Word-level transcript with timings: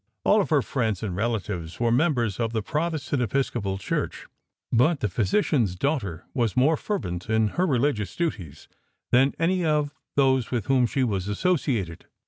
All 0.23 0.41
of 0.41 0.49
her 0.49 0.63
friends 0.63 1.03
and 1.03 1.15
relatives 1.15 1.79
were 1.79 1.91
members 1.91 2.39
of 2.39 2.53
the 2.53 2.63
Protestant 2.63 3.21
Episcopal 3.21 3.77
Church, 3.77 4.25
but 4.71 4.99
the 4.99 5.07
physician's 5.07 5.75
daughter 5.75 6.25
was 6.33 6.57
more 6.57 6.75
fervent 6.75 7.29
in 7.29 7.49
her 7.49 7.67
religious 7.67 8.15
duties 8.15 8.67
than 9.11 9.35
any 9.37 9.63
of 9.63 9.93
those 10.15 10.49
with 10.49 10.65
whom 10.65 10.87
she 10.87 11.03
was 11.03 11.27
associated. 11.27 12.07